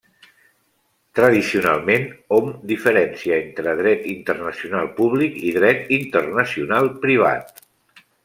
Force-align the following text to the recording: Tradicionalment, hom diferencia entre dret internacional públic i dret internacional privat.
Tradicionalment, 1.17 2.07
hom 2.37 2.47
diferencia 2.71 3.37
entre 3.41 3.75
dret 3.83 4.09
internacional 4.15 4.89
públic 5.01 5.37
i 5.51 5.55
dret 5.61 5.95
internacional 5.99 6.93
privat. 7.07 7.63